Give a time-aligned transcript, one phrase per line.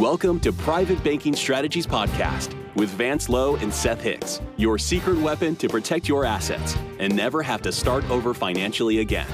[0.00, 5.54] Welcome to Private Banking Strategies Podcast with Vance Lowe and Seth Hicks, your secret weapon
[5.56, 9.26] to protect your assets and never have to start over financially again.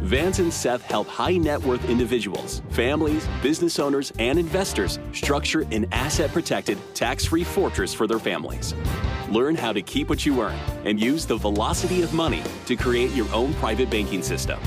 [0.00, 5.86] Vance and Seth help high net worth individuals, families, business owners, and investors structure an
[5.92, 8.72] asset protected, tax free fortress for their families.
[9.28, 13.10] Learn how to keep what you earn and use the velocity of money to create
[13.10, 14.58] your own private banking system.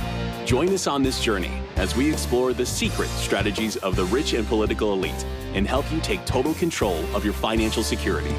[0.46, 4.48] Join us on this journey as we explore the secret strategies of the rich and
[4.48, 8.36] political elite and help you take total control of your financial security.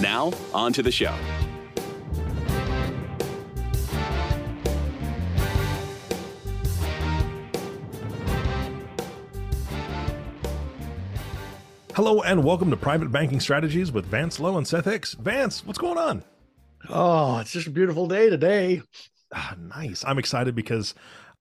[0.00, 1.14] Now, on to the show.
[11.94, 15.12] Hello and welcome to Private Banking Strategies with Vance Lowe and Seth Hicks.
[15.12, 16.24] Vance, what's going on?
[16.88, 18.80] Oh, it's just a beautiful day today.
[19.34, 20.02] Ah, nice.
[20.04, 20.94] I'm excited because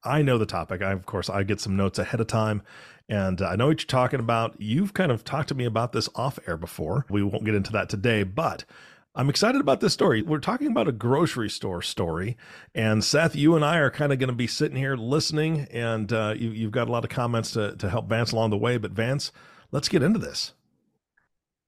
[0.04, 0.82] I know the topic.
[0.82, 2.64] I, of course, I get some notes ahead of time,
[3.08, 4.60] and I know what you're talking about.
[4.60, 7.06] You've kind of talked to me about this off air before.
[7.10, 8.66] We won't get into that today, but
[9.14, 10.22] I'm excited about this story.
[10.22, 12.38] We're talking about a grocery store story,
[12.74, 16.12] and Seth, you and I are kind of going to be sitting here listening, and
[16.14, 18.78] uh, you, have got a lot of comments to to help Vance along the way.
[18.78, 19.32] But Vance,
[19.72, 20.54] let's get into this.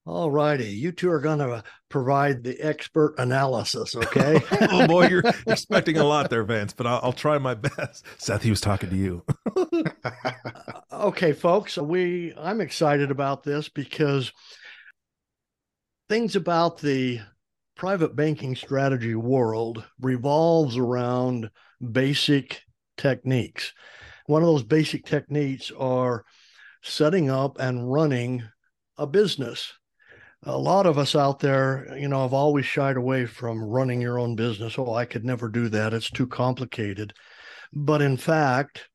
[0.06, 0.66] All righty.
[0.66, 4.38] You two are going to provide the expert analysis, okay?
[4.70, 8.04] oh, boy, you're expecting a lot there, Vance, but I'll, I'll try my best.
[8.18, 9.24] Seth, he was talking to you.
[10.92, 14.30] okay, folks, we I'm excited about this because
[16.10, 17.20] things about the
[17.74, 21.48] private banking strategy world revolves around
[21.92, 22.60] basic
[22.98, 23.72] techniques.
[24.26, 26.26] One of those basic techniques are
[26.82, 28.42] setting up and running
[28.98, 29.72] a business
[30.46, 34.18] a lot of us out there, you know, have always shied away from running your
[34.18, 34.78] own business.
[34.78, 35.94] Oh, I could never do that.
[35.94, 37.12] It's too complicated.
[37.72, 38.88] But in fact,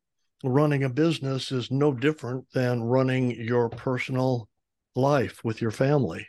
[0.43, 4.47] running a business is no different than running your personal
[4.95, 6.27] life with your family.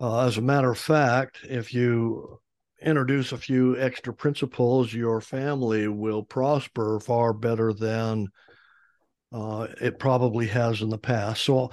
[0.00, 2.40] Uh, as a matter of fact, if you
[2.82, 8.28] introduce a few extra principles, your family will prosper far better than
[9.32, 11.44] uh, it probably has in the past.
[11.44, 11.70] So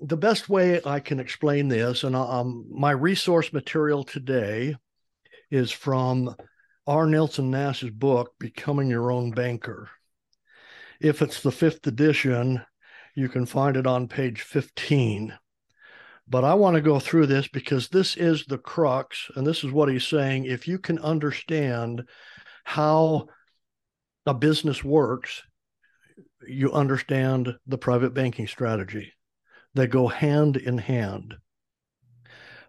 [0.00, 4.76] the best way I can explain this, and um, my resource material today
[5.50, 6.34] is from
[6.86, 7.06] R.
[7.06, 9.90] Nelson Nash's book, Becoming Your Own Banker.
[11.00, 12.62] If it's the fifth edition,
[13.14, 15.36] you can find it on page 15.
[16.28, 19.70] But I want to go through this because this is the crux, and this is
[19.70, 20.44] what he's saying.
[20.44, 22.02] If you can understand
[22.64, 23.28] how
[24.26, 25.42] a business works,
[26.46, 29.12] you understand the private banking strategy.
[29.76, 31.36] They go hand in hand.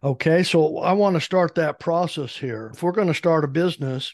[0.03, 2.71] Okay, so I want to start that process here.
[2.73, 4.13] If we're going to start a business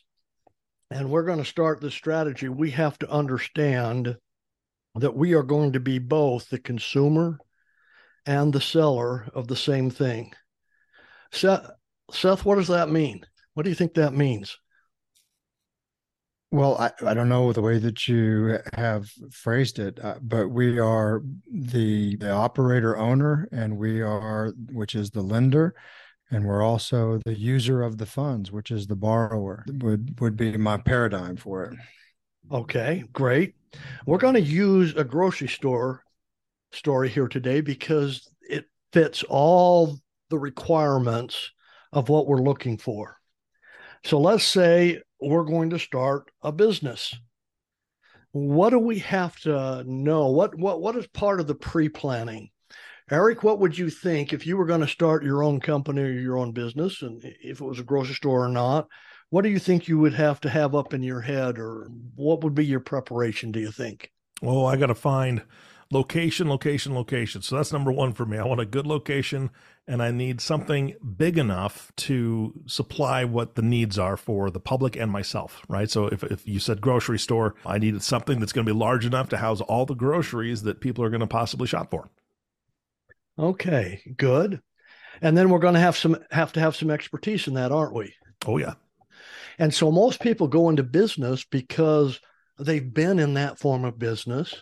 [0.92, 4.16] and we're going to start the strategy, we have to understand
[4.96, 7.40] that we are going to be both the consumer
[8.28, 10.32] and the seller of the same thing.
[11.32, 11.66] Seth,
[12.12, 13.26] Seth, what does that mean?
[13.56, 14.56] What do you think that means?
[16.54, 20.78] Well, I, I don't know the way that you have phrased it, uh, but we
[20.78, 25.74] are the the operator owner, and we are, which is the lender,
[26.30, 29.66] and we're also the user of the funds, which is the borrower.
[29.68, 31.74] Would would be my paradigm for it.
[32.52, 33.56] Okay, great.
[34.06, 36.04] We're going to use a grocery store
[36.72, 39.98] story here today because it fits all
[40.30, 41.50] the requirements
[41.92, 43.18] of what we're looking for.
[44.04, 47.16] So let's say we're going to start a business.
[48.32, 50.28] What do we have to know?
[50.28, 52.50] What what what is part of the pre-planning?
[53.12, 56.12] Eric, what would you think if you were going to start your own company or
[56.12, 58.88] your own business, and if it was a grocery store or not?
[59.30, 62.44] What do you think you would have to have up in your head, or what
[62.44, 63.52] would be your preparation?
[63.52, 64.12] Do you think?
[64.42, 65.44] Oh, I got to find
[65.92, 67.42] location, location, location.
[67.42, 68.38] So that's number one for me.
[68.38, 69.52] I want a good location
[69.88, 74.96] and I need something big enough to supply what the needs are for the public
[74.96, 75.90] and myself, right?
[75.90, 79.06] So if, if you said grocery store, I needed something that's going to be large
[79.06, 82.10] enough to house all the groceries that people are going to possibly shop for.
[83.38, 84.62] Okay, good.
[85.22, 87.94] And then we're going to have some have to have some expertise in that, aren't
[87.94, 88.14] we?
[88.46, 88.76] Oh yeah.
[89.60, 92.20] And so most people go into business because
[92.60, 94.62] they've been in that form of business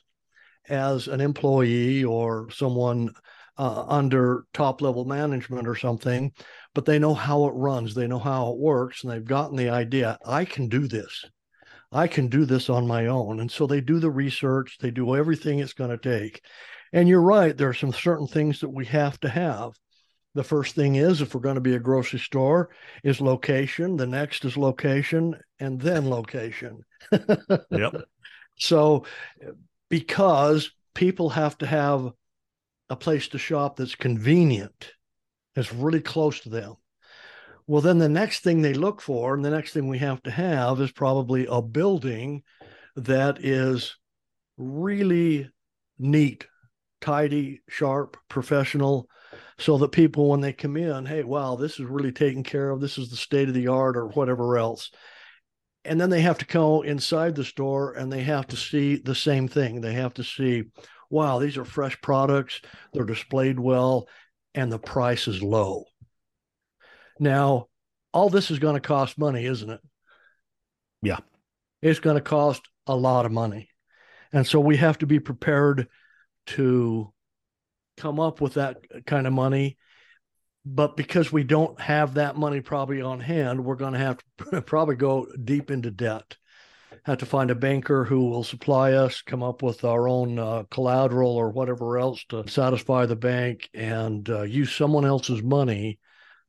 [0.70, 3.14] as an employee or someone
[3.58, 6.32] uh, under top level management or something,
[6.74, 9.70] but they know how it runs, they know how it works, and they've gotten the
[9.70, 11.26] idea I can do this.
[11.92, 13.42] I can do this on my own.
[13.42, 16.42] And so they do the research, they do everything it's going to take.
[16.94, 19.74] And you're right, there are some certain things that we have to have.
[20.34, 22.70] The first thing is, if we're going to be a grocery store,
[23.04, 23.98] is location.
[23.98, 26.84] The next is location, and then location.
[27.70, 27.96] yep.
[28.58, 29.06] So,
[29.90, 32.12] because people have to have
[32.92, 34.92] a place to shop that's convenient,
[35.56, 36.76] that's really close to them.
[37.66, 40.32] Well, then the next thing they look for, and the next thing we have to
[40.32, 42.44] have is probably a building
[42.98, 43.96] that is
[44.58, 45.50] really
[45.98, 46.46] neat,
[47.00, 49.08] tidy, sharp, professional,
[49.58, 52.82] so that people, when they come in, hey, wow, this is really taken care of.
[52.82, 54.92] This is the state of the art or whatever else.
[55.86, 59.16] And then they have to go inside the store and they have to see the
[59.16, 59.80] same thing.
[59.80, 60.64] They have to see,
[61.12, 62.62] wow, these are fresh products.
[62.94, 64.08] They're displayed well
[64.54, 65.86] and the price is low.
[67.20, 67.68] Now,
[68.14, 69.80] all this is going to cost money, isn't it?
[71.02, 71.20] Yeah.
[71.82, 73.70] It's going to cost a lot of money.
[74.34, 75.88] And so we have to be prepared
[76.48, 77.14] to
[77.98, 79.78] come up with that kind of money.
[80.66, 84.20] But because we don't have that money probably on hand, we're going to have
[84.52, 86.38] to probably go deep into debt.
[87.06, 90.64] Have to find a banker who will supply us, come up with our own uh,
[90.70, 96.00] collateral or whatever else to satisfy the bank, and uh, use someone else's money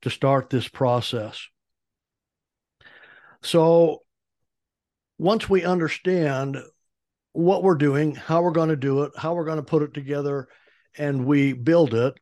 [0.02, 1.40] to start this process.
[3.42, 4.02] So
[5.18, 6.58] once we understand
[7.32, 9.94] what we're doing, how we're going to do it, how we're going to put it
[9.94, 10.48] together,
[10.98, 12.14] and we build it,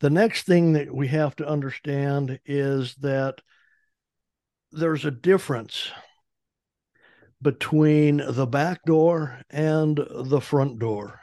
[0.00, 3.40] the next thing that we have to understand is that
[4.72, 5.90] there's a difference
[7.42, 11.20] between the back door and the front door.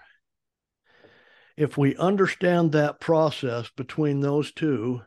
[1.58, 5.02] If we understand that process between those two,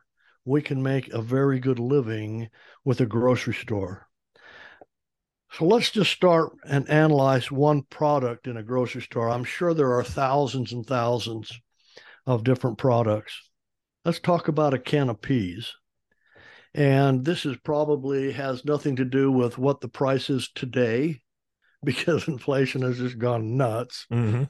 [0.44, 2.49] we can make a very good living
[2.85, 4.06] with a grocery store.
[5.53, 9.29] So let's just start and analyze one product in a grocery store.
[9.31, 11.52] I'm sure there are thousands and thousands
[12.26, 13.50] of different products.
[14.05, 15.73] Let's talk about a can of peas.
[16.76, 21.23] And this is probably has nothing to do with what the price is today
[21.84, 24.06] because inflation has just gone nuts.
[24.12, 24.44] Mm-hmm.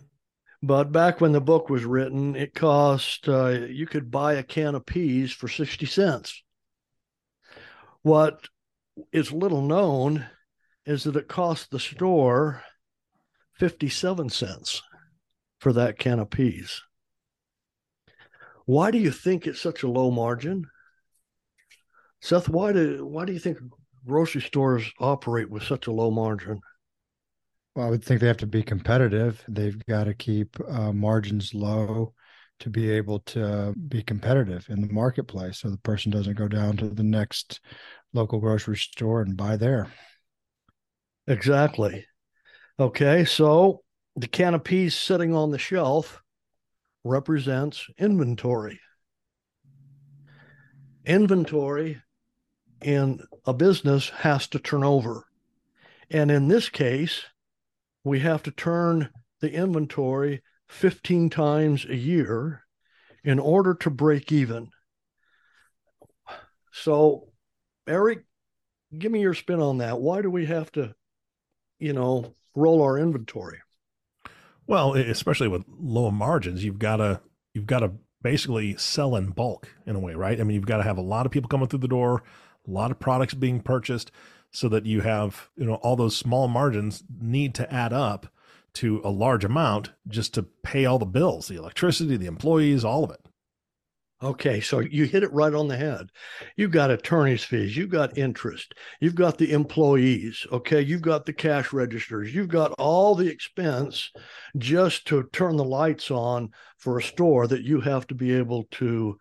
[0.62, 4.75] But back when the book was written, it cost, uh, you could buy a can
[4.75, 6.43] of peas for 60 cents.
[8.02, 8.49] What
[9.12, 10.26] is little known
[10.84, 12.64] is that it cost the store
[13.55, 14.82] 57 cents
[15.58, 16.82] for that can of peas.
[18.64, 20.67] Why do you think it's such a low margin?
[22.21, 23.59] Seth, why do why do you think
[24.07, 26.61] grocery stores operate with such a low margin?
[27.75, 29.45] Well, I would think they have to be competitive.
[29.49, 32.15] They've got to keep uh, margins low
[32.61, 36.79] to be able to be competitive in the marketplace so the person doesn't go down
[36.79, 37.61] to the next
[38.15, 39.93] local grocery store and buy there.
[41.27, 42.07] Exactly.
[42.81, 43.83] Okay, so
[44.17, 46.23] the can of peas sitting on the shelf
[47.05, 48.81] represents inventory.
[51.05, 52.03] Inventory
[52.82, 55.26] in a business has to turn over.
[56.11, 57.25] And in this case,
[58.05, 62.62] we have to turn the inventory 15 times a year
[63.25, 64.70] in order to break even.
[66.73, 67.28] So,
[67.88, 68.25] Eric,
[68.96, 70.00] give me your spin on that.
[70.00, 70.94] Why do we have to
[71.78, 73.58] you know, roll our inventory.
[74.67, 77.20] Well, especially with low margins, you've got to
[77.55, 77.93] you've got to
[78.23, 80.40] basically sell in bulk in a way, right?
[80.40, 82.25] I mean, you've got to have a lot of people coming through the door,
[82.67, 84.11] a lot of products being purchased
[84.51, 88.27] so that you have, you know, all those small margins need to add up
[88.75, 93.05] to a large amount just to pay all the bills, the electricity, the employees, all
[93.05, 93.21] of it.
[94.23, 96.09] Okay, so you hit it right on the head.
[96.57, 101.35] You've got attorney's fees, you've got interest, you've got the employees, okay, you've got the
[101.35, 104.11] cash registers, you've got all the expense
[104.57, 108.64] just to turn the lights on for a store that you have to be able
[108.71, 109.19] to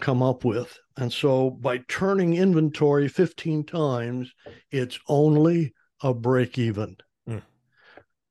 [0.00, 0.78] come up with.
[0.96, 4.32] And so by turning inventory 15 times,
[4.70, 6.96] it's only a break even.
[7.28, 7.42] Mm.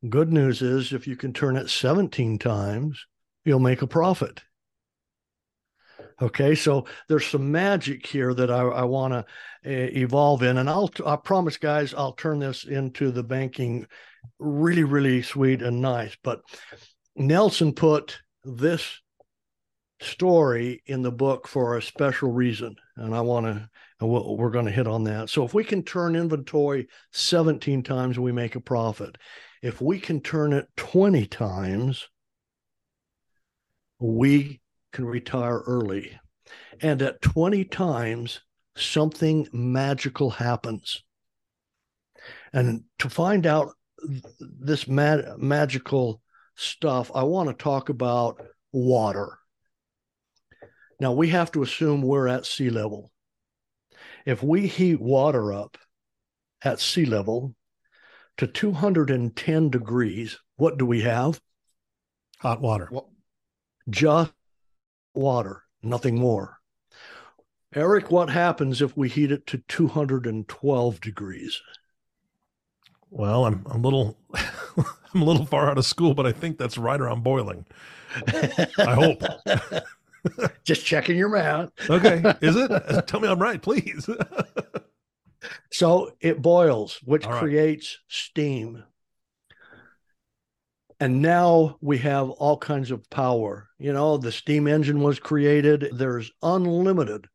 [0.10, 3.06] Good news is if you can turn it 17 times,
[3.46, 4.42] you'll make a profit.
[6.22, 9.24] Okay, so there's some magic here that I, I want to uh,
[9.66, 13.88] evolve in, and I'll I promise, guys, I'll turn this into the banking
[14.38, 16.16] really, really sweet and nice.
[16.24, 16.42] But
[17.16, 19.01] Nelson put this
[20.02, 23.70] story in the book for a special reason, and I want to.
[24.04, 25.30] We're going to hit on that.
[25.30, 29.16] So if we can turn inventory 17 times, we make a profit.
[29.62, 32.08] If we can turn it 20 times,
[34.00, 34.60] we
[34.92, 36.20] can retire early.
[36.82, 38.42] And at 20 times,
[38.76, 41.04] something magical happens.
[42.54, 43.74] And to find out
[44.40, 46.22] this mag- magical
[46.56, 48.42] stuff, I want to talk about
[48.72, 49.38] water.
[51.02, 53.10] Now, we have to assume we're at sea level.
[54.24, 55.80] If we heat water up
[56.64, 57.56] at sea level
[58.38, 61.42] to 210 degrees, what do we have?
[62.42, 62.92] Hot water.
[63.90, 64.32] Just
[65.16, 66.60] water, nothing more.
[67.74, 71.64] Eric, what happens if we heat it to 212 degrees?
[73.10, 74.20] Well, I'm, I'm a little
[75.16, 77.66] I'm a little far out of school, but I think that's right around boiling.
[78.78, 79.24] I hope.
[80.64, 81.70] Just checking your math.
[81.90, 82.36] okay.
[82.42, 82.70] Is it?
[83.08, 84.10] Tell me I'm right, please.
[85.72, 87.40] so it boils, which right.
[87.40, 88.84] creates steam.
[91.00, 93.68] And now we have all kinds of power.
[93.80, 95.90] You know, the steam engine was created.
[95.94, 97.28] There's unlimited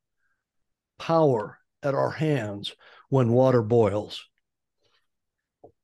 [0.98, 2.74] power at our hands
[3.08, 4.24] when water boils.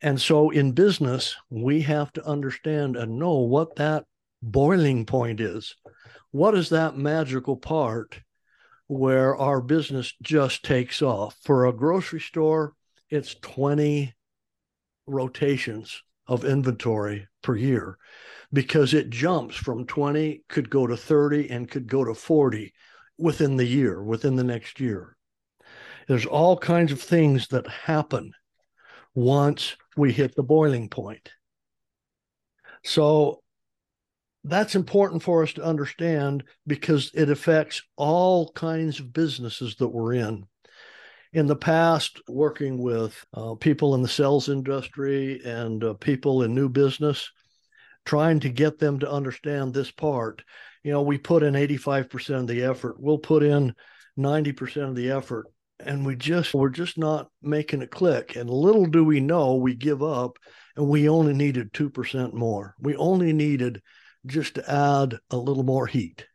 [0.00, 4.04] And so in business, we have to understand and know what that
[4.42, 5.74] boiling point is.
[6.32, 8.20] What is that magical part
[8.86, 11.36] where our business just takes off?
[11.42, 12.72] For a grocery store,
[13.10, 14.14] it's 20
[15.06, 17.98] rotations of inventory per year
[18.50, 22.72] because it jumps from 20, could go to 30, and could go to 40
[23.18, 25.16] within the year, within the next year.
[26.08, 28.32] There's all kinds of things that happen
[29.14, 31.30] once we hit the boiling point.
[32.84, 33.41] So
[34.44, 40.14] that's important for us to understand because it affects all kinds of businesses that we're
[40.14, 40.46] in.
[41.32, 46.54] In the past, working with uh, people in the sales industry and uh, people in
[46.54, 47.30] new business,
[48.04, 50.42] trying to get them to understand this part.
[50.82, 53.74] You know, we put in 85% of the effort, we'll put in
[54.18, 55.46] 90% of the effort
[55.84, 59.74] and we just we're just not making it click and little do we know we
[59.74, 60.38] give up
[60.76, 63.82] and we only needed 2% more we only needed
[64.26, 66.26] just to add a little more heat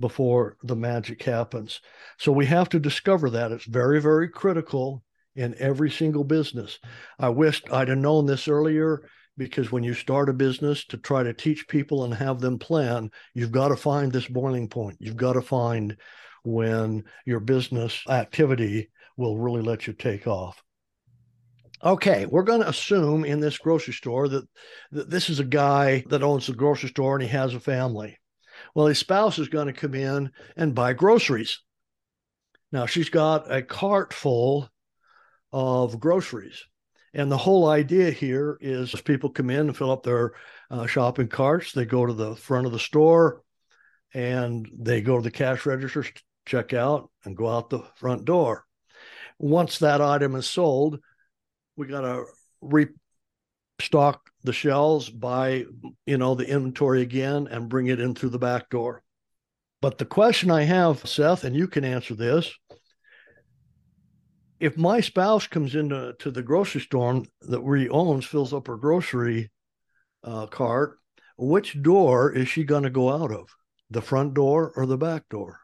[0.00, 1.80] before the magic happens.
[2.18, 3.52] So we have to discover that.
[3.52, 5.02] It's very very critical
[5.34, 6.78] in every single business.
[7.18, 11.22] I wish i'd have known this earlier because when you start a business to try
[11.22, 14.96] to teach people and have them plan you've got to find this boiling point.
[15.00, 15.96] You've got to find
[16.44, 20.62] when your business activity will really let you take off.
[21.84, 24.48] Okay, we're going to assume in this grocery store that,
[24.90, 28.18] that this is a guy that owns the grocery store and he has a family.
[28.74, 31.60] Well, his spouse is going to come in and buy groceries.
[32.72, 34.68] Now, she's got a cart full
[35.52, 36.64] of groceries.
[37.14, 40.32] And the whole idea here is people come in and fill up their
[40.70, 41.72] uh, shopping carts.
[41.72, 43.42] They go to the front of the store
[44.12, 46.04] and they go to the cash register,
[46.44, 48.64] check out, and go out the front door.
[49.38, 50.98] Once that item is sold,
[51.78, 52.24] we got to
[53.80, 55.64] restock the shelves, buy,
[56.06, 59.02] you know, the inventory again, and bring it in through the back door.
[59.80, 62.52] But the question I have, Seth, and you can answer this.
[64.58, 68.76] If my spouse comes into to the grocery store that we owns, fills up her
[68.76, 69.52] grocery
[70.24, 70.98] uh, cart,
[71.36, 73.48] which door is she going to go out of?
[73.90, 75.60] The front door or the back door?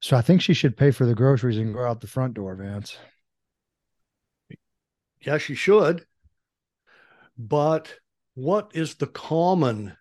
[0.00, 2.54] So I think she should pay for the groceries and go out the front door,
[2.54, 2.98] Vance.
[5.20, 6.04] Yeah, she should.
[7.36, 7.94] But
[8.34, 9.96] what is the common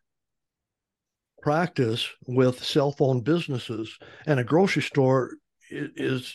[1.41, 3.97] practice with cell phone businesses?
[4.25, 5.33] And a grocery store
[5.69, 6.33] is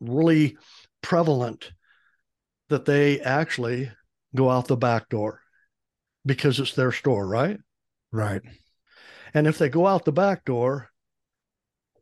[0.00, 0.58] really
[1.02, 1.72] prevalent
[2.68, 3.90] that they actually
[4.34, 5.40] go out the back door
[6.24, 7.58] because it's their store, right?
[8.10, 8.42] Right.
[9.32, 10.90] And if they go out the back door,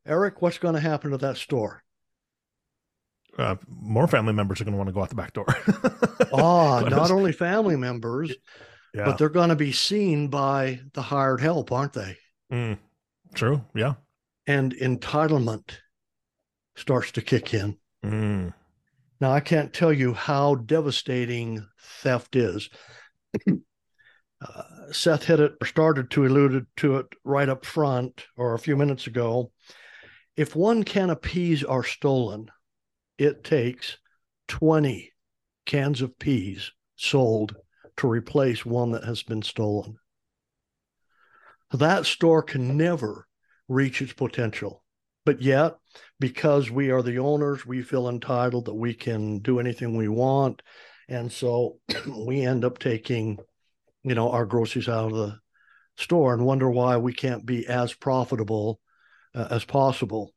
[0.07, 1.84] Eric, what's going to happen to that store?
[3.39, 5.47] Uh, more family members are going to want to go out the back door.
[6.33, 8.33] oh, not only family members,
[8.95, 9.05] yeah.
[9.05, 12.17] but they're going to be seen by the hired help, aren't they?
[12.53, 12.79] Mm,
[13.35, 13.65] true.
[13.75, 13.95] Yeah.
[14.47, 15.79] And entitlement
[16.77, 17.77] starts to kick in.
[18.05, 18.55] Mm.
[19.21, 22.69] Now, I can't tell you how devastating theft is.
[23.49, 24.63] uh,
[24.93, 28.77] Seth hit it or started to allude to it right up front or a few
[28.77, 29.51] minutes ago
[30.37, 32.51] if one can of peas are stolen,
[33.19, 33.99] it takes
[34.49, 35.13] 20
[35.67, 37.57] cans of peas sold
[37.97, 39.97] to replace one that has been stolen.
[41.73, 43.27] That store can never
[43.69, 44.83] reach its potential.
[45.25, 45.77] But yet,
[46.21, 50.63] because we are the owners, we feel entitled that we can do anything we want.
[51.09, 53.39] And so we end up taking,
[54.03, 55.39] you know, our groceries out of the
[55.97, 58.81] store and wonder why we can't be as profitable
[59.35, 60.35] uh, as possible.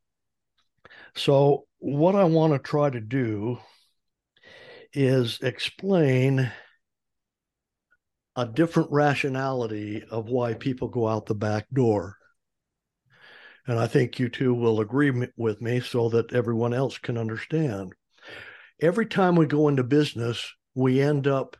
[1.17, 3.57] So, what I want to try to do
[4.93, 6.51] is explain
[8.35, 12.17] a different rationality of why people go out the back door.
[13.65, 17.93] And I think you two will agree with me so that everyone else can understand.
[18.79, 21.57] Every time we go into business, we end up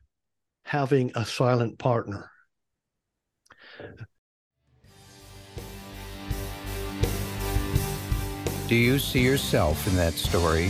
[0.65, 2.29] having a silent partner.
[8.67, 10.69] Do you see yourself in that story?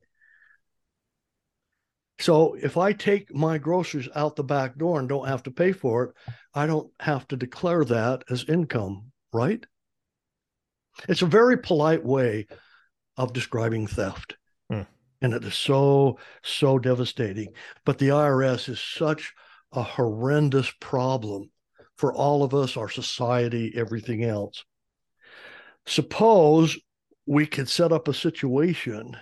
[2.18, 5.72] So if I take my groceries out the back door and don't have to pay
[5.72, 6.14] for it,
[6.54, 9.64] I don't have to declare that as income, right?
[11.08, 12.46] It's a very polite way
[13.18, 14.36] of describing theft.
[14.70, 14.82] Hmm.
[15.20, 17.52] And it is so, so devastating.
[17.84, 19.34] But the IRS is such
[19.72, 21.50] a horrendous problem
[21.96, 24.64] for all of us, our society, everything else.
[25.86, 26.78] Suppose
[27.26, 29.16] we could set up a situation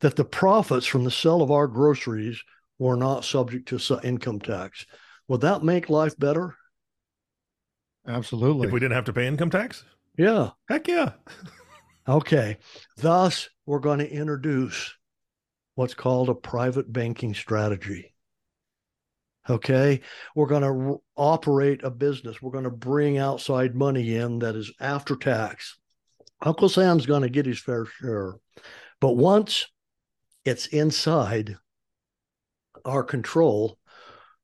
[0.00, 2.42] that the profits from the sale of our groceries
[2.78, 4.86] were not subject to income tax.
[5.28, 6.56] Would that make life better?
[8.06, 8.66] Absolutely.
[8.66, 9.84] If we didn't have to pay income tax,
[10.16, 10.50] Yeah.
[10.68, 11.12] heck yeah.
[12.08, 12.56] Okay.
[12.96, 14.92] Thus, we're going to introduce
[15.76, 18.12] what's called a private banking strategy.
[19.48, 20.00] Okay.
[20.34, 22.42] We're going to r- operate a business.
[22.42, 25.78] We're going to bring outside money in that is after tax.
[26.40, 28.34] Uncle Sam's going to get his fair share.
[29.02, 29.66] But once
[30.44, 31.56] it's inside
[32.84, 33.76] our control,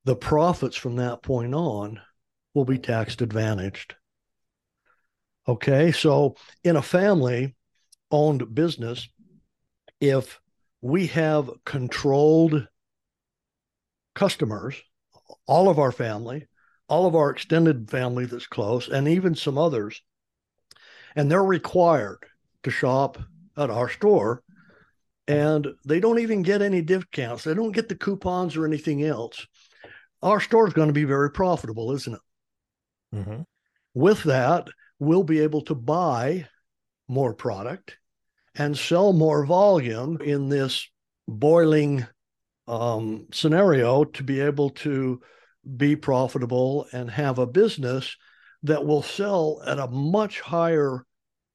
[0.03, 2.01] the profits from that point on
[2.55, 3.95] will be tax advantaged.
[5.47, 5.93] Okay.
[5.93, 7.55] So, in a family
[8.11, 9.09] owned business,
[10.01, 10.41] if
[10.81, 12.67] we have controlled
[14.17, 14.75] customers,
[15.47, 16.49] all of our family,
[16.89, 20.03] all of our extended family that's close, and even some others,
[21.15, 22.27] and they're required
[22.65, 23.19] to shop
[23.57, 24.43] at our store,
[25.29, 29.47] and they don't even get any discounts, they don't get the coupons or anything else.
[30.23, 32.21] Our store is going to be very profitable, isn't it?
[33.15, 33.45] Mhm.
[33.95, 36.49] With that, we'll be able to buy
[37.07, 37.99] more product
[38.55, 40.91] and sell more volume in this
[41.29, 42.07] boiling
[42.67, 45.21] um, scenario to be able to
[45.77, 48.17] be profitable and have a business
[48.63, 51.05] that will sell at a much higher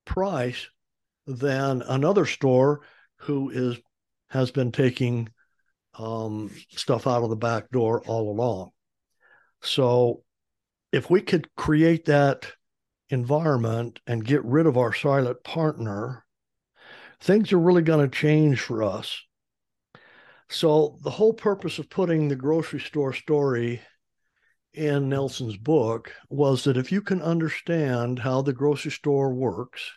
[0.06, 0.68] price
[1.26, 2.82] than another store
[3.24, 3.78] who is
[4.30, 5.30] has been taking
[5.98, 8.72] um, stuff out of the back door all along.
[9.62, 10.24] So,
[10.92, 12.52] if we could create that
[13.10, 16.26] environment and get rid of our silent partner,
[17.22, 19.22] things are really going to change for us.
[20.50, 23.82] So, the whole purpose of putting the grocery store story
[24.74, 29.92] in Nelson's book was that if you can understand how the grocery store works,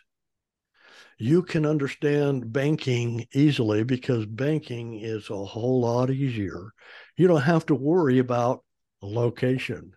[1.17, 6.71] you can understand banking easily because banking is a whole lot easier.
[7.15, 8.63] You don't have to worry about
[9.01, 9.93] location.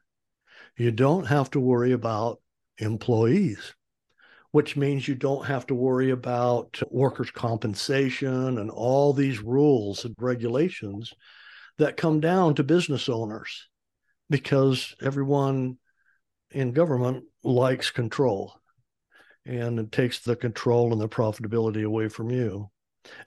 [0.79, 2.41] You don't have to worry about
[2.79, 3.75] employees,
[4.53, 10.15] which means you don't have to worry about workers' compensation and all these rules and
[10.19, 11.13] regulations
[11.77, 13.69] that come down to business owners
[14.31, 15.77] because everyone
[16.51, 18.60] in government likes control
[19.47, 22.71] and it takes the control and the profitability away from you.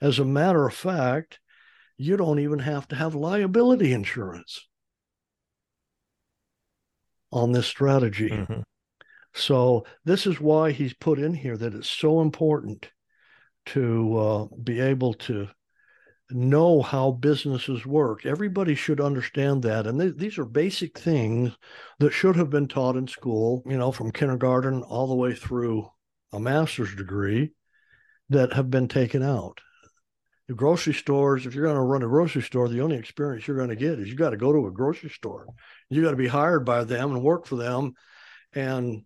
[0.00, 1.40] As a matter of fact,
[1.96, 4.66] you don't even have to have liability insurance
[7.32, 8.30] on this strategy.
[8.30, 8.62] Mhm.
[9.32, 12.90] So this is why he's put in here that it's so important
[13.66, 15.48] to uh, be able to
[16.30, 18.24] know how businesses work.
[18.24, 21.52] Everybody should understand that, and th- these are basic things
[21.98, 23.62] that should have been taught in school.
[23.66, 25.90] You know, from kindergarten all the way through
[26.34, 27.52] a master's degree,
[28.30, 29.60] that have been taken out.
[30.48, 33.56] The grocery stores, if you're going to run a grocery store, the only experience you're
[33.56, 35.46] going to get is you got to go to a grocery store.
[35.88, 37.94] You got to be hired by them and work for them
[38.52, 39.04] and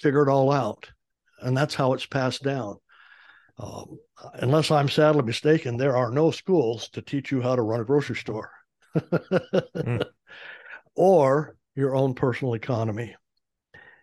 [0.00, 0.88] figure it all out.
[1.40, 2.76] And that's how it's passed down.
[3.58, 3.98] Um,
[4.34, 7.84] unless I'm sadly mistaken, there are no schools to teach you how to run a
[7.84, 8.50] grocery store
[10.94, 13.16] or your own personal economy.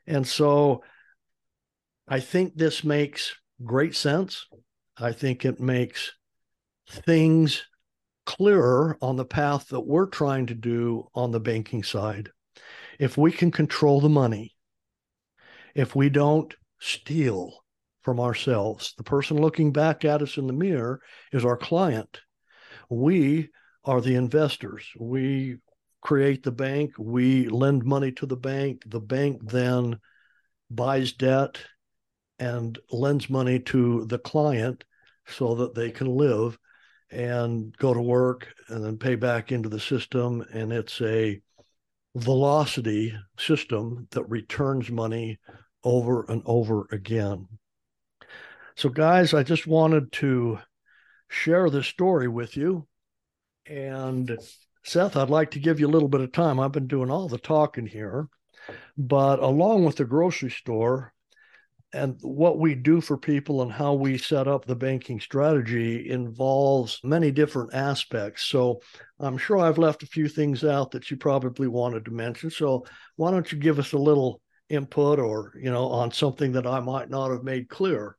[0.05, 0.83] And so
[2.07, 4.45] I think this makes great sense.
[4.97, 6.11] I think it makes
[6.89, 7.63] things
[8.25, 12.29] clearer on the path that we're trying to do on the banking side.
[12.99, 14.55] If we can control the money,
[15.75, 17.63] if we don't steal
[18.01, 22.21] from ourselves, the person looking back at us in the mirror is our client.
[22.89, 23.49] We
[23.85, 24.85] are the investors.
[24.99, 25.57] We
[26.01, 29.99] create the bank, we lend money to the bank, the bank then
[30.69, 31.59] buys debt
[32.43, 34.83] and lends money to the client
[35.25, 36.59] so that they can live
[37.09, 40.43] and go to work and then pay back into the system.
[40.51, 41.41] And it's a
[42.15, 45.39] velocity system that returns money
[45.85, 47.47] over and over again.
[48.75, 50.59] So, guys, I just wanted to
[51.29, 52.87] share this story with you.
[53.65, 54.37] And
[54.83, 56.59] Seth, I'd like to give you a little bit of time.
[56.59, 58.27] I've been doing all the talking here,
[58.97, 61.13] but along with the grocery store,
[61.93, 66.99] and what we do for people and how we set up the banking strategy involves
[67.03, 68.45] many different aspects.
[68.45, 68.81] So
[69.19, 72.49] I'm sure I've left a few things out that you probably wanted to mention.
[72.49, 76.65] So why don't you give us a little input or, you know, on something that
[76.65, 78.17] I might not have made clear?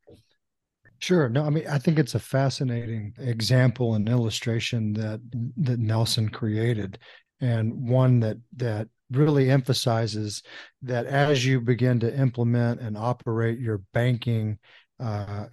[1.01, 1.29] Sure.
[1.29, 5.21] No, I mean, I think it's a fascinating example and illustration that
[5.59, 6.99] that Nelson created,
[7.41, 10.43] and one that that really emphasizes
[10.83, 14.59] that as you begin to implement and operate your banking
[15.01, 15.47] uh,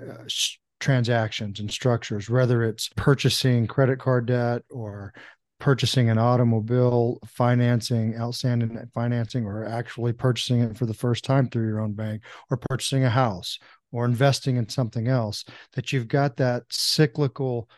[0.80, 5.14] transactions and structures, whether it's purchasing credit card debt or
[5.60, 11.68] purchasing an automobile, financing outstanding financing, or actually purchasing it for the first time through
[11.68, 13.60] your own bank, or purchasing a house,
[13.92, 17.70] or investing in something else, that you've got that cyclical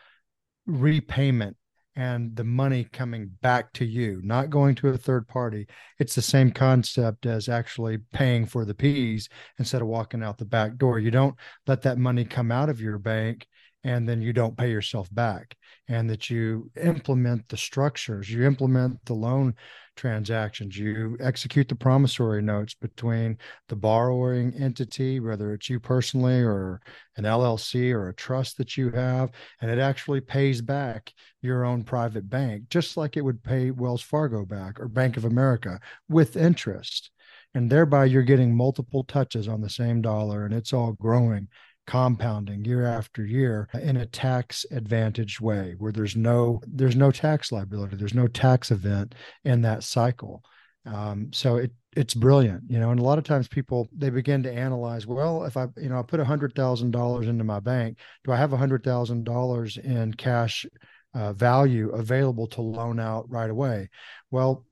[0.66, 1.56] repayment
[1.96, 5.66] and the money coming back to you, not going to a third party.
[5.98, 9.28] It's the same concept as actually paying for the peas
[9.58, 10.98] instead of walking out the back door.
[10.98, 13.46] You don't let that money come out of your bank
[13.84, 15.54] and then you don't pay yourself back,
[15.88, 19.54] and that you implement the structures, you implement the loan
[19.96, 20.76] transactions.
[20.76, 26.80] You execute the promissory notes between the borrowing entity, whether it's you personally or
[27.16, 31.84] an LLC or a trust that you have, and it actually pays back your own
[31.84, 36.36] private bank, just like it would pay Wells Fargo back or Bank of America with
[36.36, 37.10] interest.
[37.56, 41.46] And thereby, you're getting multiple touches on the same dollar, and it's all growing
[41.86, 47.52] compounding year after year in a tax advantage way where there's no there's no tax
[47.52, 50.42] liability there's no tax event in that cycle.
[50.86, 54.42] Um, so it it's brilliant you know and a lot of times people they begin
[54.42, 57.60] to analyze well if i you know i put a hundred thousand dollars into my
[57.60, 60.66] bank do i have a hundred thousand dollars in cash
[61.14, 63.88] uh, value available to loan out right away?
[64.30, 64.66] Well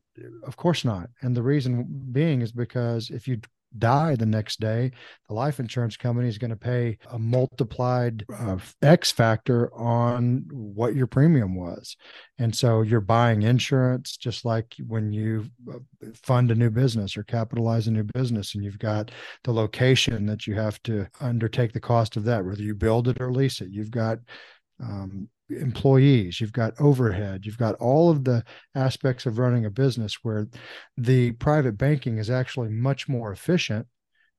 [0.44, 1.09] of course not.
[1.22, 3.40] And the reason being is because if you
[3.78, 4.92] die the next day,
[5.28, 10.94] the life insurance company is going to pay a multiplied uh, X factor on what
[10.94, 11.96] your premium was.
[12.38, 15.78] And so you're buying insurance just like when you uh,
[16.14, 19.11] fund a new business or capitalize a new business, and you've got
[19.44, 23.20] the location that you have to undertake the cost of that, whether you build it
[23.20, 23.68] or lease it.
[23.70, 24.18] You've got
[24.83, 30.18] um, employees, you've got overhead, you've got all of the aspects of running a business
[30.23, 30.47] where
[30.97, 33.87] the private banking is actually much more efficient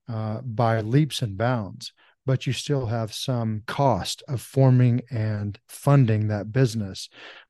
[0.09, 1.93] uh, by leaps and bounds.
[2.25, 7.09] But you still have some cost of forming and funding that business.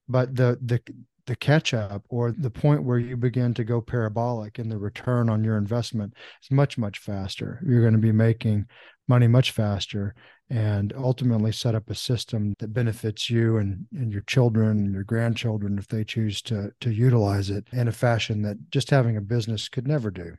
[0.10, 0.82] But the the
[1.25, 5.29] the catch up or the point where you begin to go parabolic in the return
[5.29, 8.65] on your investment is much much faster you're going to be making
[9.08, 10.13] money much faster
[10.53, 15.03] and ultimately set up a system that benefits you and, and your children and your
[15.03, 19.21] grandchildren if they choose to to utilize it in a fashion that just having a
[19.21, 20.35] business could never do.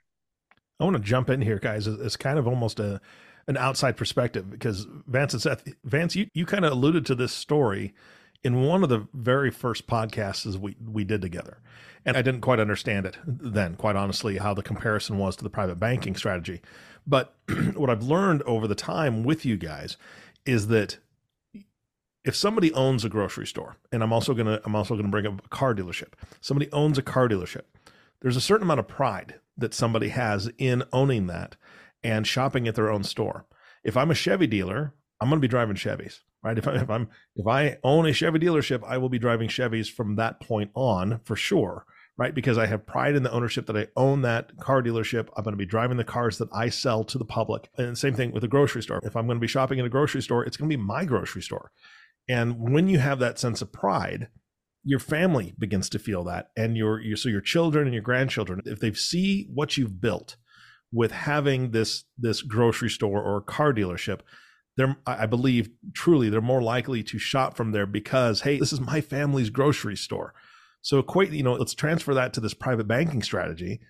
[0.79, 1.88] I want to jump in here, guys.
[1.88, 3.00] It's kind of almost a
[3.48, 7.33] an outside perspective because Vance and Seth, Vance, you, you kind of alluded to this
[7.33, 7.92] story
[8.44, 11.59] in one of the very first podcasts we we did together.
[12.07, 15.50] And I didn't quite understand it then, quite honestly, how the comparison was to the
[15.50, 16.61] private banking strategy.
[17.07, 17.35] But
[17.74, 19.96] what I've learned over the time with you guys
[20.44, 20.98] is that
[22.24, 25.44] if somebody owns a grocery store, and I'm also gonna I'm also gonna bring up
[25.44, 26.12] a car dealership.
[26.40, 27.62] Somebody owns a car dealership.
[28.20, 31.57] There's a certain amount of pride that somebody has in owning that
[32.02, 33.46] and shopping at their own store.
[33.83, 36.59] If I'm a Chevy dealer, I'm going to be driving Chevys, right?
[36.59, 39.90] If, I, if I'm if I own a Chevy dealership, I will be driving Chevys
[39.90, 42.35] from that point on for sure right?
[42.35, 45.28] Because I have pride in the ownership that I own that car dealership.
[45.37, 47.68] I'm going to be driving the cars that I sell to the public.
[47.76, 49.00] And same thing with a grocery store.
[49.02, 51.04] If I'm going to be shopping in a grocery store, it's going to be my
[51.04, 51.72] grocery store.
[52.28, 54.28] And when you have that sense of pride,
[54.85, 58.61] your family begins to feel that and your, your so your children and your grandchildren
[58.66, 60.37] if they see what you've built
[60.92, 64.20] with having this this grocery store or car dealership
[64.77, 68.81] they're I believe truly they're more likely to shop from there because hey, this is
[68.81, 70.35] my family's grocery store.
[70.83, 73.81] So equate, you know, let's transfer that to this private banking strategy.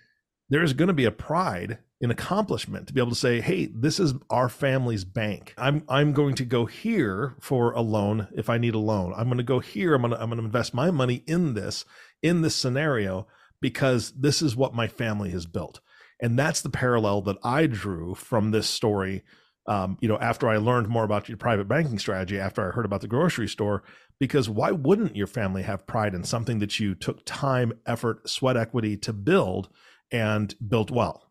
[0.51, 3.67] There is going to be a pride in accomplishment to be able to say, "Hey,
[3.67, 5.55] this is our family's bank.
[5.57, 9.15] I'm I'm going to go here for a loan if I need a loan.
[9.17, 9.95] I'm going to go here.
[9.95, 11.85] I'm going to I'm going to invest my money in this
[12.23, 13.27] in this scenario
[13.61, 15.81] because this is what my family has built."
[16.21, 19.25] And that's the parallel that I drew from this story
[19.67, 22.85] um, you know, after I learned more about your private banking strategy, after I heard
[22.85, 23.83] about the grocery store,
[24.19, 28.57] because why wouldn't your family have pride in something that you took time, effort, sweat
[28.57, 29.71] equity to build
[30.11, 31.31] and built well?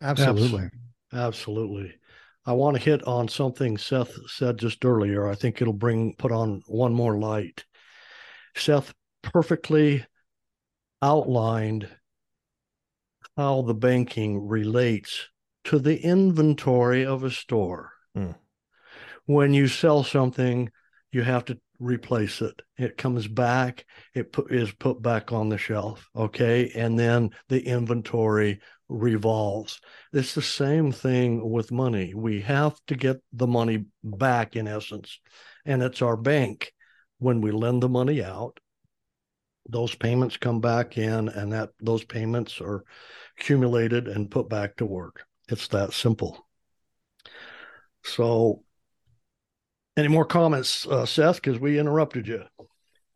[0.00, 0.70] Absolutely.
[1.12, 1.94] Absolutely.
[2.44, 5.28] I want to hit on something Seth said just earlier.
[5.28, 7.64] I think it'll bring put on one more light.
[8.56, 10.04] Seth perfectly
[11.00, 11.88] outlined
[13.36, 15.28] how the banking relates
[15.64, 17.92] to the inventory of a store.
[18.16, 18.34] Mm.
[19.26, 20.70] When you sell something,
[21.12, 22.62] you have to replace it.
[22.78, 26.08] It comes back, it put, is put back on the shelf.
[26.14, 26.70] Okay.
[26.74, 29.80] And then the inventory revolves.
[30.12, 32.14] It's the same thing with money.
[32.14, 35.18] We have to get the money back in essence.
[35.64, 36.72] And it's our bank.
[37.18, 38.58] When we lend the money out,
[39.68, 42.84] those payments come back in and that those payments are
[43.38, 45.24] accumulated and put back to work.
[45.48, 46.46] It's that simple.
[48.04, 48.62] So,
[49.96, 51.36] any more comments, uh, Seth?
[51.42, 52.44] Because we interrupted you.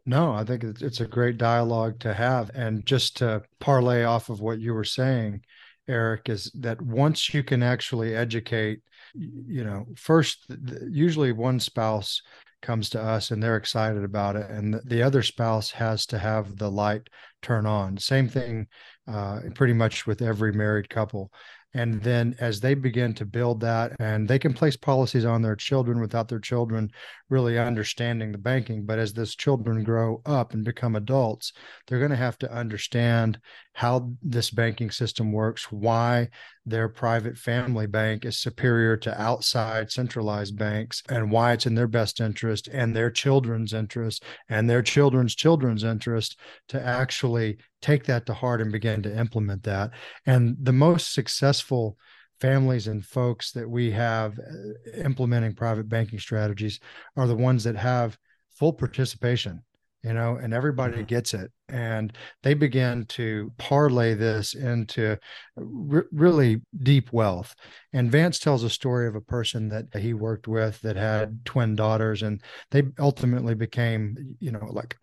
[0.05, 2.51] No, I think it's a great dialogue to have.
[2.55, 5.43] And just to parlay off of what you were saying,
[5.89, 8.81] Eric, is that once you can actually educate,
[9.15, 10.47] you know, first,
[10.89, 12.23] usually one spouse
[12.63, 16.57] comes to us and they're excited about it, and the other spouse has to have
[16.57, 17.09] the light
[17.43, 17.97] turn on.
[17.97, 18.67] Same thing,
[19.09, 21.33] uh, pretty much with every married couple.
[21.77, 25.57] And then as they begin to build that, and they can place policies on their
[25.57, 26.91] children without their children
[27.29, 28.87] really understanding the banking.
[28.87, 31.53] But as those children grow up and become adults,
[31.87, 33.39] they're going to have to understand
[33.75, 36.31] how this banking system works, why
[36.65, 41.87] their private family bank is superior to outside centralized banks, and why it's in their
[41.87, 48.27] best interest and their children's interest and their children's children's interest to actually take that
[48.27, 49.91] to heart and begin to implement that.
[50.25, 51.99] And the most successful
[52.41, 56.81] families and folks that we have uh, implementing private banking strategies
[57.17, 58.19] are the ones that have
[58.51, 59.63] full participation
[60.03, 61.05] you know and everybody mm-hmm.
[61.05, 62.13] gets it and
[62.43, 65.17] they begin to parlay this into
[65.57, 67.55] really deep wealth
[67.93, 71.75] and vance tells a story of a person that he worked with that had twin
[71.75, 74.97] daughters and they ultimately became you know like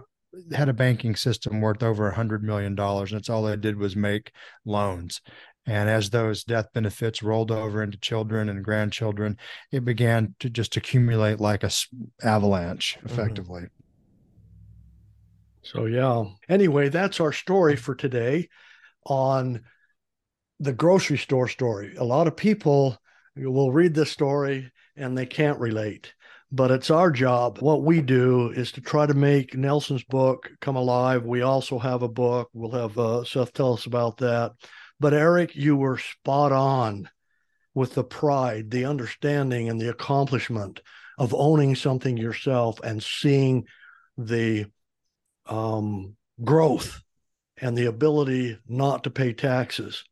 [0.54, 3.78] had a banking system worth over a hundred million dollars, and it's all they did
[3.78, 4.32] was make
[4.66, 5.22] loans.
[5.66, 9.38] And as those death benefits rolled over into children and grandchildren,
[9.72, 11.72] it began to just accumulate like a
[12.22, 13.08] avalanche, mm-hmm.
[13.08, 13.62] effectively.
[13.62, 13.84] Mm-hmm.
[15.64, 16.26] So yeah.
[16.50, 18.50] Anyway, that's our story for today
[19.06, 19.62] on
[20.60, 21.96] the grocery store story.
[21.96, 22.98] A lot of people
[23.36, 26.14] will read this story and they can't relate
[26.54, 27.58] but it's our job.
[27.58, 31.26] What we do is to try to make Nelson's book come alive.
[31.26, 32.52] We also have a book.
[32.54, 34.52] We'll have uh, Seth tell us about that.
[35.00, 37.10] But Eric, you were spot on
[37.74, 40.80] with the pride, the understanding, and the accomplishment
[41.18, 43.66] of owning something yourself and seeing
[44.16, 44.68] the
[45.48, 47.02] um, growth
[47.58, 50.04] and the ability not to pay taxes.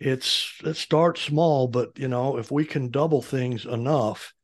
[0.00, 4.34] It's it starts small, but you know if we can double things enough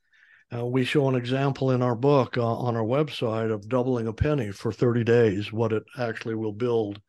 [0.55, 4.13] uh, we show an example in our book uh, on our website of doubling a
[4.13, 7.01] penny for 30 days, what it actually will build.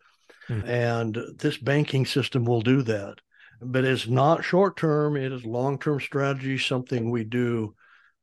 [0.49, 0.67] Mm.
[0.67, 3.15] And this banking system will do that.
[3.61, 7.75] But it's not short term, it is long term strategy, something we do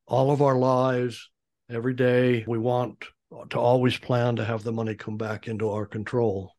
[0.07, 1.31] all of our lives,
[1.71, 2.45] every day.
[2.47, 3.05] We want
[3.51, 6.55] to always plan to have the money come back into our control.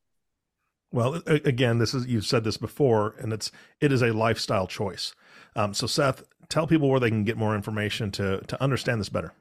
[0.91, 5.15] Well, again, this is you've said this before, and it's it is a lifestyle choice.
[5.55, 9.09] Um, so, Seth, tell people where they can get more information to to understand this
[9.09, 9.33] better.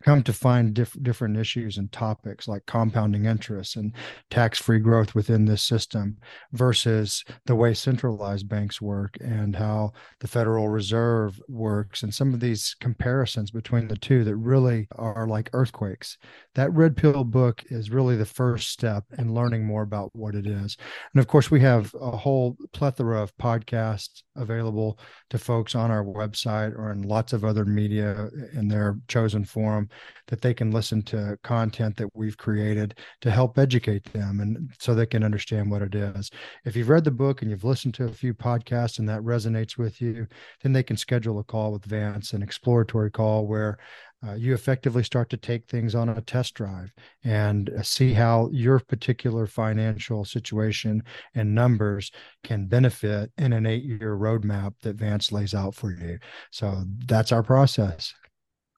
[0.04, 3.94] come to find diff- different issues and topics like compounding interest and
[4.30, 6.18] tax-free growth within this system
[6.52, 12.39] versus the way centralized banks work and how the Federal Reserve works and some of
[12.39, 16.18] these comparisons between the two that really are like earthquakes.
[16.56, 20.46] That red pill book is really the first step in learning more about what it
[20.46, 20.78] is.
[21.13, 26.04] And of course, we have a whole plethora of podcasts available to folks on our
[26.04, 29.89] website or in lots of other media in their chosen forum
[30.28, 34.94] that they can listen to content that we've created to help educate them and so
[34.94, 36.30] they can understand what it is.
[36.66, 39.78] If you've read the book and you've listened to a few podcasts and that resonates
[39.78, 40.28] with you,
[40.62, 43.78] then they can schedule a call with Vance, an exploratory call where
[44.26, 48.50] uh, you effectively start to take things on a test drive and uh, see how
[48.54, 51.04] your particular financial situation
[51.36, 52.12] and numbers
[52.44, 56.18] can benefit in an eight year roadmap that Vance lays out for you.
[56.52, 58.14] So that's our process.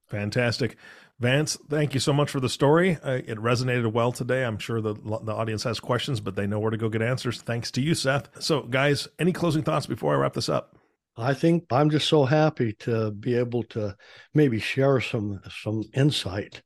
[0.08, 0.76] Fantastic.
[1.18, 2.98] Vance, thank you so much for the story.
[3.02, 4.44] Uh, it resonated well today.
[4.44, 7.40] I'm sure the, the audience has questions, but they know where to go get answers.
[7.40, 8.42] Thanks to you, Seth.
[8.42, 10.76] So, guys, any closing thoughts before I wrap this up?
[11.16, 13.96] I think I'm just so happy to be able to
[14.34, 16.60] maybe share some some insight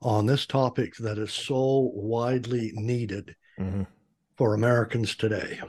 [0.00, 3.82] on this topic that is so widely needed mm-hmm.
[4.36, 5.60] for Americans today.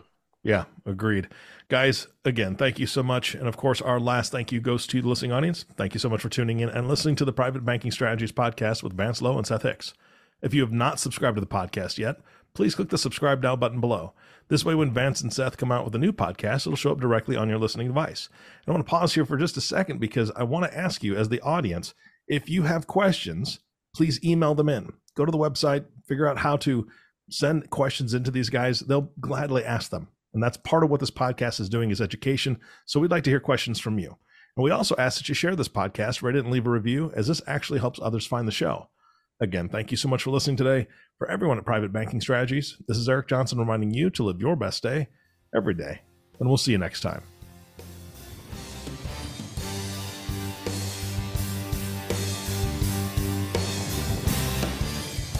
[0.43, 1.29] Yeah, agreed.
[1.69, 3.33] Guys, again, thank you so much.
[3.33, 5.63] And of course, our last thank you goes to the listening audience.
[5.77, 8.83] Thank you so much for tuning in and listening to the Private Banking Strategies podcast
[8.83, 9.93] with Vance Lowe and Seth Hicks.
[10.41, 12.17] If you have not subscribed to the podcast yet,
[12.53, 14.13] please click the subscribe now button below.
[14.49, 16.99] This way, when Vance and Seth come out with a new podcast, it'll show up
[16.99, 18.27] directly on your listening device.
[18.65, 21.01] And I want to pause here for just a second because I want to ask
[21.01, 21.93] you, as the audience,
[22.27, 23.59] if you have questions,
[23.95, 24.91] please email them in.
[25.15, 26.87] Go to the website, figure out how to
[27.29, 28.81] send questions into these guys.
[28.81, 30.09] They'll gladly ask them.
[30.33, 32.59] And that's part of what this podcast is doing is education.
[32.85, 34.17] So we'd like to hear questions from you.
[34.55, 37.11] And we also ask that you share this podcast, rate it, and leave a review,
[37.15, 38.89] as this actually helps others find the show.
[39.39, 40.87] Again, thank you so much for listening today.
[41.17, 44.55] For everyone at Private Banking Strategies, this is Eric Johnson reminding you to live your
[44.55, 45.07] best day
[45.55, 46.01] every day.
[46.39, 47.23] And we'll see you next time.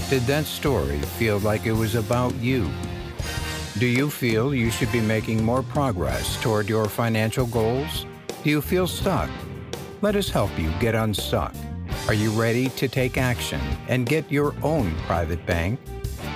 [0.10, 2.70] Did that story feel like it was about you?
[3.84, 8.06] Do you feel you should be making more progress toward your financial goals?
[8.42, 9.30] Do you feel stuck?
[10.02, 11.54] Let us help you get unstuck.
[12.08, 15.82] Are you ready to take action and get your own private bank?